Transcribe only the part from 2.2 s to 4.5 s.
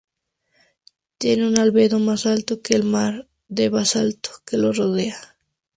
alto que el "mar" de basalto